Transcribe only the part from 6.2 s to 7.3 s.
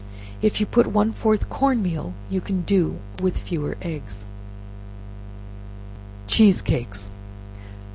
Cheese Cakes.